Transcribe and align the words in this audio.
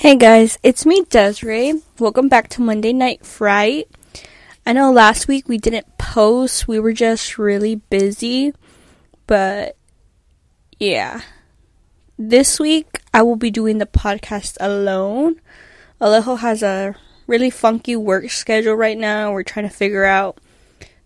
Hey 0.00 0.16
guys, 0.16 0.58
it's 0.62 0.86
me 0.86 1.02
Deziray. 1.02 1.82
Welcome 1.98 2.30
back 2.30 2.48
to 2.50 2.62
Monday 2.62 2.94
Night 2.94 3.26
Fright. 3.26 3.86
I 4.64 4.72
know 4.72 4.90
last 4.90 5.28
week 5.28 5.46
we 5.46 5.58
didn't 5.58 5.98
post, 5.98 6.66
we 6.66 6.80
were 6.80 6.94
just 6.94 7.36
really 7.36 7.74
busy, 7.74 8.54
but 9.26 9.76
yeah. 10.78 11.20
This 12.18 12.58
week 12.58 13.02
I 13.12 13.20
will 13.20 13.36
be 13.36 13.50
doing 13.50 13.76
the 13.76 13.84
podcast 13.84 14.56
alone. 14.58 15.38
Alejo 16.00 16.38
has 16.38 16.62
a 16.62 16.96
really 17.26 17.50
funky 17.50 17.94
work 17.94 18.30
schedule 18.30 18.76
right 18.76 18.96
now. 18.96 19.32
We're 19.32 19.42
trying 19.42 19.68
to 19.68 19.74
figure 19.74 20.06
out 20.06 20.40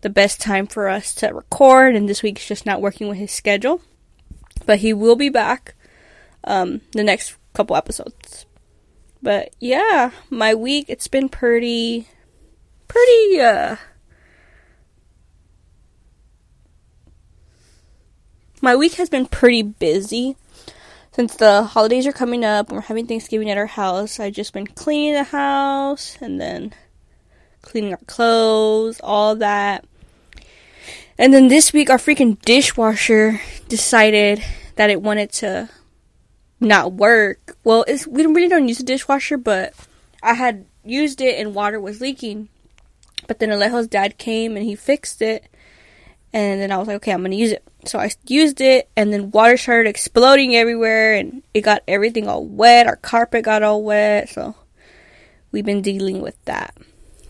the 0.02 0.08
best 0.08 0.40
time 0.40 0.68
for 0.68 0.88
us 0.88 1.12
to 1.16 1.34
record, 1.34 1.96
and 1.96 2.08
this 2.08 2.22
week's 2.22 2.46
just 2.46 2.64
not 2.64 2.80
working 2.80 3.08
with 3.08 3.18
his 3.18 3.32
schedule. 3.32 3.82
But 4.66 4.78
he 4.78 4.92
will 4.92 5.16
be 5.16 5.30
back 5.30 5.74
um, 6.44 6.82
the 6.92 7.02
next 7.02 7.34
couple 7.54 7.74
episodes. 7.74 8.46
But 9.24 9.56
yeah, 9.58 10.10
my 10.28 10.54
week 10.54 10.84
it's 10.88 11.08
been 11.08 11.30
pretty 11.30 12.08
pretty 12.88 13.40
uh 13.40 13.76
My 18.60 18.76
week 18.76 18.94
has 18.94 19.08
been 19.08 19.26
pretty 19.26 19.62
busy. 19.62 20.36
Since 21.12 21.36
the 21.36 21.64
holidays 21.64 22.06
are 22.06 22.12
coming 22.12 22.44
up 22.44 22.68
and 22.68 22.76
we're 22.76 22.82
having 22.82 23.06
Thanksgiving 23.06 23.50
at 23.50 23.58
our 23.58 23.66
house, 23.66 24.20
I've 24.20 24.34
just 24.34 24.52
been 24.52 24.66
cleaning 24.66 25.14
the 25.14 25.24
house 25.24 26.18
and 26.20 26.40
then 26.40 26.74
cleaning 27.62 27.92
our 27.92 28.00
clothes, 28.06 29.00
all 29.02 29.36
that. 29.36 29.84
And 31.18 31.32
then 31.32 31.48
this 31.48 31.72
week, 31.72 31.90
our 31.90 31.98
freaking 31.98 32.40
dishwasher 32.40 33.40
decided 33.68 34.42
that 34.76 34.90
it 34.90 35.02
wanted 35.02 35.30
to 35.32 35.68
not 36.60 36.92
work. 36.92 37.56
Well, 37.64 37.84
it's, 37.86 38.06
we 38.06 38.24
really 38.24 38.48
don't 38.48 38.68
use 38.68 38.80
a 38.80 38.84
dishwasher, 38.84 39.36
but 39.36 39.74
I 40.22 40.34
had 40.34 40.66
used 40.84 41.20
it 41.20 41.38
and 41.38 41.54
water 41.54 41.80
was 41.80 42.00
leaking. 42.00 42.48
But 43.26 43.38
then 43.38 43.50
Alejo's 43.50 43.88
dad 43.88 44.18
came 44.18 44.56
and 44.56 44.64
he 44.64 44.74
fixed 44.74 45.22
it. 45.22 45.46
And 46.32 46.60
then 46.60 46.72
I 46.72 46.78
was 46.78 46.88
like, 46.88 46.96
okay, 46.96 47.12
I'm 47.12 47.22
gonna 47.22 47.36
use 47.36 47.52
it. 47.52 47.62
So 47.86 48.00
I 48.00 48.10
used 48.26 48.60
it, 48.60 48.88
and 48.96 49.12
then 49.12 49.30
water 49.30 49.56
started 49.56 49.88
exploding 49.88 50.56
everywhere, 50.56 51.14
and 51.14 51.44
it 51.52 51.60
got 51.60 51.82
everything 51.86 52.26
all 52.26 52.44
wet. 52.44 52.88
Our 52.88 52.96
carpet 52.96 53.44
got 53.44 53.62
all 53.62 53.84
wet, 53.84 54.30
so 54.30 54.56
we've 55.52 55.64
been 55.64 55.80
dealing 55.80 56.20
with 56.20 56.42
that. 56.46 56.74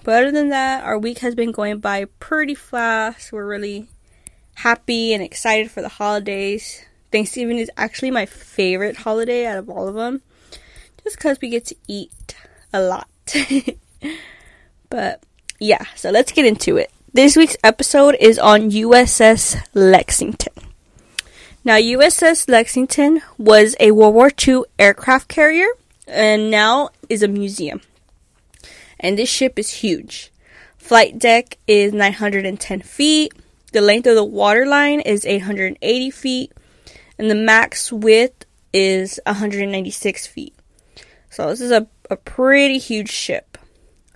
But 0.05 0.23
other 0.23 0.33
than 0.33 0.49
that, 0.51 0.85
our 0.85 0.99
week 0.99 1.19
has 1.19 1.35
been 1.35 1.53
going 1.53 1.81
by 1.81 2.07
pretty 2.19 2.55
fast. 2.55 3.31
We're 3.31 3.47
really 3.47 3.89
happy 4.55 5.13
and 5.13 5.23
excited 5.23 5.71
for 5.71 5.83
the 5.83 5.89
holidays. 5.91 6.87
Thanksgiving 7.15 7.59
is 7.59 7.71
actually 7.77 8.11
my 8.11 8.27
favorite 8.27 8.97
holiday 8.97 9.47
out 9.47 9.57
of 9.57 9.71
all 9.71 9.87
of 9.87 9.95
them, 9.95 10.21
just 11.05 11.15
because 11.15 11.41
we 11.41 11.49
get 11.49 11.65
to 11.67 11.77
eat 11.87 12.35
a 12.73 12.83
lot. 12.83 13.07
but 14.91 15.23
yeah, 15.61 15.85
so 15.95 16.11
let's 16.11 16.33
get 16.33 16.45
into 16.45 16.77
it. 16.77 16.91
This 17.13 17.37
week's 17.37 17.57
episode 17.63 18.17
is 18.19 18.37
on 18.37 18.73
USS 18.73 19.65
Lexington. 19.75 20.55
Now, 21.65 21.77
USS 21.77 22.49
Lexington 22.49 23.23
was 23.39 23.77
a 23.79 23.93
World 23.93 24.15
War 24.17 24.33
II 24.49 24.65
aircraft 24.77 25.29
carrier 25.29 25.69
and 26.09 26.51
now 26.51 26.89
is 27.09 27.23
a 27.23 27.29
museum. 27.29 27.81
And 28.99 29.17
this 29.17 29.29
ship 29.29 29.57
is 29.57 29.71
huge. 29.71 30.33
Flight 30.79 31.21
deck 31.21 31.59
is 31.69 31.93
910 31.93 32.81
feet. 32.81 33.33
The 33.71 33.81
length 33.81 34.09
of 34.09 34.17
the 34.17 34.25
waterline 34.25 34.99
is 34.99 35.25
880 35.25 36.11
feet 36.11 36.53
and 37.19 37.31
the 37.31 37.35
max 37.35 37.93
width 37.93 38.47
is 38.73 39.21
196 39.27 40.27
feet. 40.27 40.55
So 41.31 41.49
this 41.49 41.61
is 41.61 41.71
a, 41.71 41.87
a 42.11 42.17
pretty 42.17 42.79
huge 42.79 43.11
ship. 43.11 43.59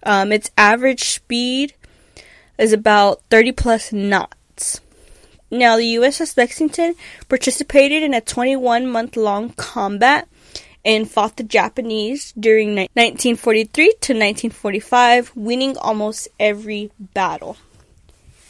Um, 0.02 0.32
its 0.32 0.50
average 0.56 1.04
speed 1.04 1.74
is 2.58 2.72
about 2.72 3.22
30 3.30 3.52
plus 3.52 3.92
knots. 3.92 4.80
Now, 5.50 5.76
the 5.76 5.94
USS 5.94 6.36
Lexington 6.36 6.94
participated 7.28 8.02
in 8.02 8.12
a 8.12 8.20
21 8.20 8.86
month 8.86 9.16
long 9.16 9.50
combat 9.50 10.28
and 10.84 11.10
fought 11.10 11.36
the 11.36 11.42
Japanese 11.42 12.32
during 12.38 12.74
1943 12.74 13.86
to 13.86 14.12
1945, 14.12 15.32
winning 15.34 15.76
almost 15.78 16.28
every 16.38 16.90
battle. 16.98 17.56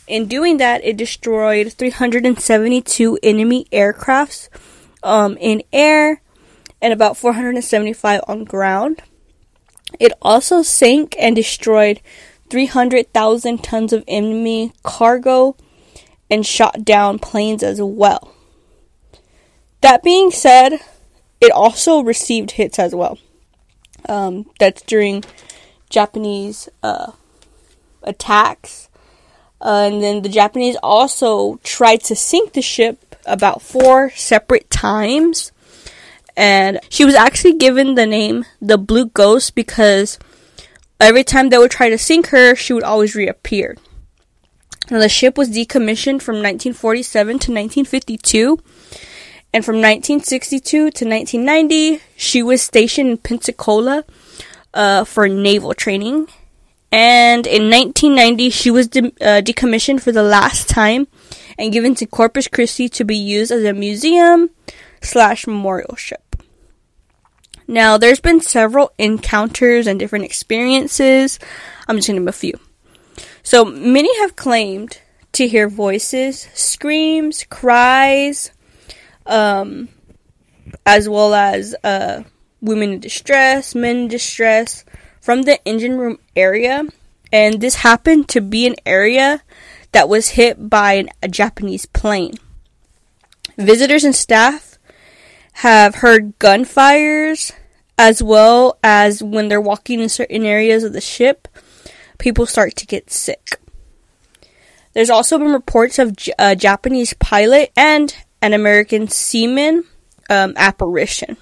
In 0.08 0.26
doing 0.26 0.56
that, 0.56 0.82
it 0.84 0.96
destroyed 0.96 1.72
372 1.72 3.18
enemy 3.22 3.66
aircrafts 3.70 4.48
um, 5.02 5.36
in 5.38 5.62
air 5.70 6.22
and 6.80 6.92
about 6.94 7.18
475 7.18 8.22
on 8.26 8.44
ground. 8.44 9.02
It 10.00 10.12
also 10.22 10.62
sank 10.62 11.14
and 11.18 11.36
destroyed 11.36 12.00
300,000 12.48 13.62
tons 13.62 13.92
of 13.92 14.02
enemy 14.08 14.72
cargo 14.82 15.56
and 16.30 16.46
shot 16.46 16.84
down 16.84 17.18
planes 17.18 17.62
as 17.62 17.80
well. 17.80 18.34
That 19.82 20.02
being 20.02 20.30
said, 20.30 20.80
it 21.40 21.52
also 21.52 22.02
received 22.02 22.52
hits 22.52 22.78
as 22.78 22.94
well. 22.94 23.18
Um, 24.08 24.50
that's 24.58 24.80
during 24.82 25.24
Japanese 25.90 26.68
uh, 26.82 27.12
attacks 28.02 28.88
uh, 29.60 29.88
and 29.90 30.02
then 30.02 30.22
the 30.22 30.28
Japanese 30.28 30.76
also 30.82 31.56
tried 31.62 32.02
to 32.04 32.14
sink 32.14 32.52
the 32.52 32.62
ship 32.62 33.16
about 33.26 33.62
four 33.62 34.10
separate 34.10 34.70
times. 34.70 35.52
And 36.36 36.78
she 36.88 37.04
was 37.04 37.14
actually 37.14 37.54
given 37.54 37.94
the 37.94 38.06
name 38.06 38.44
the 38.60 38.78
Blue 38.78 39.06
Ghost 39.06 39.54
because 39.56 40.18
every 41.00 41.24
time 41.24 41.48
they 41.48 41.58
would 41.58 41.72
try 41.72 41.88
to 41.88 41.98
sink 41.98 42.28
her, 42.28 42.54
she 42.54 42.72
would 42.72 42.84
always 42.84 43.16
reappear. 43.16 43.76
Now, 44.90 45.00
the 45.00 45.08
ship 45.08 45.36
was 45.36 45.50
decommissioned 45.50 46.22
from 46.22 46.36
1947 46.36 47.26
to 47.26 47.34
1952. 47.34 48.58
And 49.52 49.64
from 49.64 49.76
1962 49.76 50.60
to 50.70 50.84
1990, 50.84 52.00
she 52.16 52.42
was 52.42 52.62
stationed 52.62 53.10
in 53.10 53.18
Pensacola 53.18 54.04
uh, 54.72 55.04
for 55.04 55.28
naval 55.28 55.74
training 55.74 56.28
and 56.90 57.46
in 57.46 57.70
1990 57.70 58.50
she 58.50 58.70
was 58.70 58.88
de- 58.88 59.06
uh, 59.20 59.42
decommissioned 59.42 60.00
for 60.00 60.12
the 60.12 60.22
last 60.22 60.68
time 60.68 61.06
and 61.58 61.72
given 61.72 61.94
to 61.96 62.06
Corpus 62.06 62.48
Christi 62.48 62.88
to 62.90 63.04
be 63.04 63.16
used 63.16 63.50
as 63.50 63.64
a 63.64 63.72
museum 63.72 64.50
slash 65.02 65.46
memorial 65.46 65.96
ship. 65.96 66.36
Now, 67.66 67.98
there's 67.98 68.20
been 68.20 68.40
several 68.40 68.92
encounters 68.96 69.86
and 69.86 69.98
different 69.98 70.24
experiences. 70.24 71.38
I'm 71.86 71.96
just 71.96 72.08
going 72.08 72.16
to 72.16 72.20
name 72.20 72.28
a 72.28 72.32
few. 72.32 72.58
So, 73.42 73.64
many 73.64 74.16
have 74.20 74.36
claimed 74.36 75.00
to 75.32 75.46
hear 75.46 75.68
voices, 75.68 76.48
screams, 76.54 77.44
cries, 77.50 78.52
um, 79.26 79.90
as 80.86 81.08
well 81.08 81.34
as 81.34 81.74
uh, 81.84 82.22
women 82.62 82.94
in 82.94 83.00
distress, 83.00 83.74
men 83.74 83.96
in 83.96 84.08
distress, 84.08 84.84
from 85.20 85.42
the 85.42 85.64
engine 85.66 85.98
room 85.98 86.18
area, 86.36 86.86
and 87.32 87.60
this 87.60 87.76
happened 87.76 88.28
to 88.30 88.40
be 88.40 88.66
an 88.66 88.76
area 88.86 89.42
that 89.92 90.08
was 90.08 90.30
hit 90.30 90.68
by 90.68 90.94
an, 90.94 91.08
a 91.22 91.28
Japanese 91.28 91.86
plane. 91.86 92.34
Visitors 93.56 94.04
and 94.04 94.14
staff 94.14 94.78
have 95.54 95.96
heard 95.96 96.38
gunfires 96.38 97.52
as 97.98 98.22
well 98.22 98.78
as 98.82 99.22
when 99.22 99.48
they're 99.48 99.60
walking 99.60 100.00
in 100.00 100.08
certain 100.08 100.44
areas 100.44 100.84
of 100.84 100.92
the 100.92 101.00
ship, 101.00 101.48
people 102.18 102.46
start 102.46 102.76
to 102.76 102.86
get 102.86 103.10
sick. 103.10 103.60
There's 104.92 105.10
also 105.10 105.38
been 105.38 105.52
reports 105.52 105.98
of 105.98 106.16
a 106.38 106.54
Japanese 106.54 107.12
pilot 107.14 107.72
and 107.76 108.14
an 108.40 108.52
American 108.52 109.08
seaman 109.08 109.84
um, 110.30 110.54
apparition. 110.56 111.36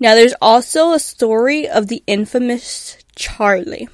Now, 0.00 0.14
there's 0.14 0.34
also 0.40 0.92
a 0.92 0.98
story 0.98 1.68
of 1.68 1.88
the 1.88 2.02
infamous 2.06 2.96
Charlie. 3.14 3.88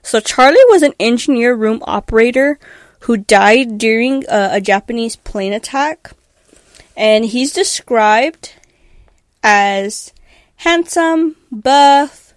So, 0.00 0.20
Charlie 0.20 0.56
was 0.68 0.82
an 0.82 0.94
engineer 1.00 1.54
room 1.54 1.82
operator 1.86 2.58
who 3.00 3.16
died 3.16 3.76
during 3.76 4.24
a, 4.28 4.50
a 4.52 4.60
Japanese 4.60 5.16
plane 5.16 5.52
attack. 5.52 6.12
And 6.96 7.24
he's 7.24 7.52
described 7.52 8.54
as 9.42 10.12
handsome, 10.56 11.34
buff, 11.50 12.32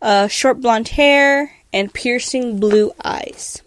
uh, 0.00 0.28
short 0.28 0.60
blonde 0.60 0.88
hair, 0.88 1.52
and 1.72 1.92
piercing 1.92 2.60
blue 2.60 2.92
eyes. 3.04 3.62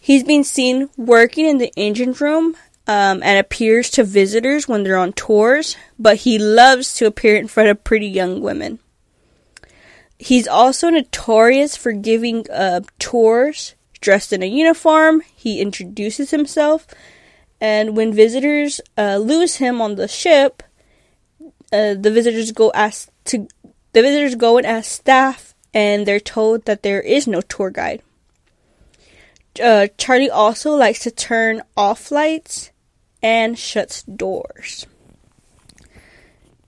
He's 0.00 0.24
been 0.24 0.44
seen 0.44 0.88
working 0.96 1.46
in 1.46 1.58
the 1.58 1.72
engine 1.76 2.12
room 2.14 2.56
um, 2.86 3.22
and 3.22 3.38
appears 3.38 3.90
to 3.90 4.04
visitors 4.04 4.66
when 4.66 4.82
they're 4.82 4.96
on 4.96 5.12
tours, 5.12 5.76
but 5.98 6.18
he 6.18 6.38
loves 6.38 6.94
to 6.94 7.06
appear 7.06 7.36
in 7.36 7.48
front 7.48 7.68
of 7.68 7.84
pretty 7.84 8.08
young 8.08 8.40
women. 8.40 8.78
He's 10.18 10.46
also 10.46 10.90
notorious 10.90 11.76
for 11.76 11.92
giving 11.92 12.48
uh, 12.50 12.82
tours 12.98 13.74
dressed 14.00 14.32
in 14.32 14.42
a 14.42 14.46
uniform. 14.46 15.22
He 15.34 15.60
introduces 15.60 16.30
himself, 16.30 16.86
and 17.60 17.96
when 17.96 18.12
visitors 18.12 18.80
uh, 18.98 19.16
lose 19.16 19.56
him 19.56 19.80
on 19.80 19.94
the 19.94 20.08
ship, 20.08 20.62
uh, 21.72 21.94
the 21.94 22.10
visitors 22.10 22.52
go 22.52 22.70
ask 22.72 23.10
to 23.24 23.48
the 23.92 24.02
visitors 24.02 24.34
go 24.34 24.58
and 24.58 24.66
ask 24.66 24.90
staff, 24.90 25.54
and 25.72 26.06
they're 26.06 26.20
told 26.20 26.64
that 26.64 26.82
there 26.82 27.00
is 27.00 27.26
no 27.26 27.40
tour 27.40 27.70
guide. 27.70 28.02
Uh, 29.60 29.88
Charlie 29.98 30.30
also 30.30 30.74
likes 30.74 31.00
to 31.00 31.10
turn 31.10 31.60
off 31.76 32.10
lights 32.10 32.70
and 33.22 33.58
shuts 33.58 34.02
doors. 34.04 34.86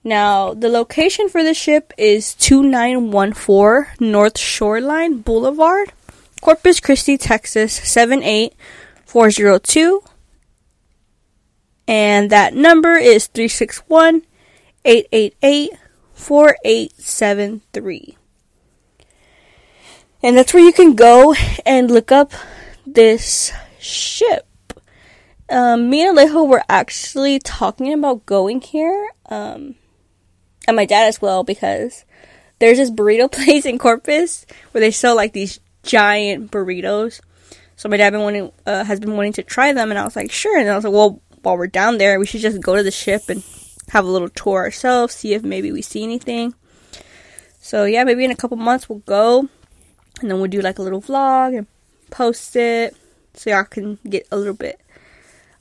Now, 0.03 0.53
the 0.53 0.69
location 0.69 1.29
for 1.29 1.43
the 1.43 1.55
ship 1.55 1.91
is 1.97 2.35
2914 2.35 3.87
North 3.99 4.37
Shoreline 4.37 5.21
Boulevard, 5.21 5.93
Corpus 6.41 6.79
Christi, 6.79 7.17
Texas 7.17 7.73
78402. 7.73 10.03
And 11.87 12.29
that 12.29 12.53
number 12.53 12.93
is 12.95 13.25
361 13.27 14.21
888 14.85 15.71
4873. 16.13 18.17
And 20.21 20.37
that's 20.37 20.53
where 20.53 20.63
you 20.63 20.73
can 20.73 20.93
go 20.93 21.33
and 21.65 21.89
look 21.89 22.11
up 22.11 22.31
this 22.85 23.51
ship. 23.79 24.47
Um, 25.49 25.89
me 25.89 26.07
and 26.07 26.17
Alejo 26.17 26.47
were 26.47 26.63
actually 26.67 27.39
talking 27.39 27.93
about 27.93 28.25
going 28.25 28.61
here. 28.61 29.09
Um, 29.27 29.75
and 30.67 30.75
my 30.75 30.85
dad 30.85 31.07
as 31.07 31.21
well 31.21 31.43
because 31.43 32.05
there's 32.59 32.77
this 32.77 32.91
burrito 32.91 33.31
place 33.31 33.65
in 33.65 33.77
Corpus 33.77 34.45
where 34.71 34.81
they 34.81 34.91
sell 34.91 35.15
like 35.15 35.33
these 35.33 35.59
giant 35.83 36.51
burritos. 36.51 37.21
So 37.75 37.89
my 37.89 37.97
dad 37.97 38.11
been 38.11 38.21
wanting 38.21 38.51
uh, 38.65 38.83
has 38.85 38.99
been 38.99 39.15
wanting 39.15 39.33
to 39.33 39.43
try 39.43 39.73
them, 39.73 39.91
and 39.91 39.99
I 39.99 40.05
was 40.05 40.15
like, 40.15 40.31
sure. 40.31 40.57
And 40.57 40.69
I 40.69 40.75
was 40.75 40.85
like, 40.85 40.93
well, 40.93 41.21
while 41.43 41.57
we're 41.57 41.67
down 41.67 41.97
there, 41.97 42.19
we 42.19 42.25
should 42.25 42.41
just 42.41 42.61
go 42.61 42.75
to 42.75 42.83
the 42.83 42.91
ship 42.91 43.27
and 43.27 43.43
have 43.89 44.05
a 44.05 44.09
little 44.09 44.29
tour 44.29 44.59
ourselves, 44.59 45.13
see 45.13 45.33
if 45.33 45.43
maybe 45.43 45.71
we 45.71 45.81
see 45.81 46.03
anything. 46.03 46.53
So 47.59 47.85
yeah, 47.85 48.03
maybe 48.03 48.23
in 48.23 48.31
a 48.31 48.35
couple 48.35 48.57
months 48.57 48.87
we'll 48.87 48.99
go, 48.99 49.49
and 50.21 50.31
then 50.31 50.39
we'll 50.39 50.49
do 50.49 50.61
like 50.61 50.79
a 50.79 50.81
little 50.81 51.01
vlog 51.01 51.57
and 51.57 51.67
post 52.09 52.55
it, 52.55 52.95
so 53.33 53.49
y'all 53.49 53.63
can 53.63 53.99
get 54.09 54.27
a 54.31 54.37
little 54.37 54.53
bit 54.53 54.79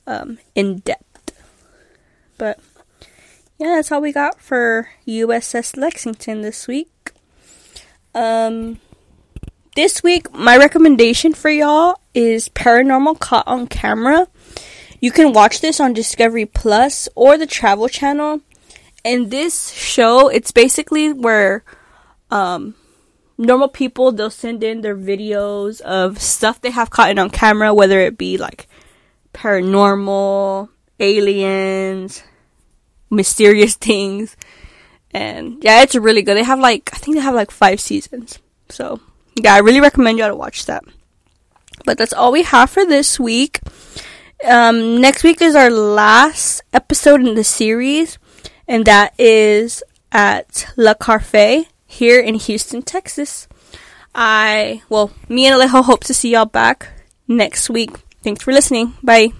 um, 0.06 0.38
in 0.54 0.78
depth. 0.78 1.32
But 2.38 2.60
yeah, 3.58 3.76
that's 3.76 3.92
all 3.92 4.00
we 4.00 4.12
got 4.12 4.40
for 4.40 4.88
USS 5.06 5.76
Lexington 5.76 6.42
this 6.42 6.66
week. 6.66 7.12
Um, 8.14 8.80
this 9.76 10.02
week, 10.02 10.32
my 10.32 10.56
recommendation 10.56 11.32
for 11.32 11.50
y'all 11.50 12.00
is 12.14 12.48
Paranormal 12.48 13.18
Caught 13.18 13.48
on 13.48 13.66
Camera. 13.66 14.28
You 15.00 15.10
can 15.10 15.32
watch 15.32 15.60
this 15.60 15.80
on 15.80 15.92
Discovery 15.92 16.46
Plus 16.46 17.08
or 17.14 17.36
the 17.36 17.46
Travel 17.46 17.88
Channel. 17.88 18.40
And 19.04 19.30
this 19.30 19.70
show, 19.70 20.28
it's 20.28 20.50
basically 20.50 21.12
where 21.12 21.64
um, 22.30 22.74
normal 23.36 23.68
people 23.68 24.12
they'll 24.12 24.30
send 24.30 24.62
in 24.62 24.80
their 24.80 24.96
videos 24.96 25.80
of 25.80 26.20
stuff 26.20 26.60
they 26.60 26.70
have 26.70 26.90
caught 26.90 27.18
on 27.18 27.30
camera, 27.30 27.74
whether 27.74 28.00
it 28.00 28.16
be 28.18 28.36
like 28.36 28.68
paranormal, 29.32 30.68
aliens, 31.00 32.22
mysterious 33.10 33.74
things. 33.88 34.36
And 35.12 35.62
yeah, 35.62 35.82
it's 35.82 35.94
really 35.94 36.22
good. 36.22 36.36
They 36.36 36.44
have 36.44 36.58
like 36.60 36.90
I 36.92 36.98
think 36.98 37.16
they 37.16 37.22
have 37.22 37.34
like 37.34 37.50
five 37.50 37.80
seasons. 37.80 38.38
So 38.68 39.00
yeah, 39.36 39.54
I 39.54 39.58
really 39.58 39.80
recommend 39.80 40.18
y'all 40.18 40.28
to 40.28 40.36
watch 40.36 40.66
that. 40.66 40.84
But 41.84 41.98
that's 41.98 42.12
all 42.12 42.32
we 42.32 42.44
have 42.44 42.70
for 42.70 42.86
this 42.86 43.18
week. 43.18 43.60
Um, 44.44 45.00
next 45.00 45.22
week 45.24 45.40
is 45.40 45.54
our 45.54 45.70
last 45.70 46.62
episode 46.72 47.20
in 47.20 47.34
the 47.34 47.44
series, 47.44 48.18
and 48.68 48.84
that 48.86 49.14
is 49.18 49.82
at 50.12 50.66
La 50.76 50.94
Carafe 50.94 51.66
here 51.94 52.20
in 52.20 52.34
Houston, 52.34 52.82
Texas. 52.82 53.48
I 54.14 54.82
well, 54.88 55.10
me 55.28 55.46
and 55.46 55.60
Alejo 55.60 55.84
hope 55.84 56.04
to 56.04 56.14
see 56.14 56.32
y'all 56.32 56.46
back 56.46 56.88
next 57.26 57.70
week. 57.70 57.90
Thanks 58.22 58.42
for 58.42 58.52
listening. 58.52 58.94
Bye. 59.02 59.32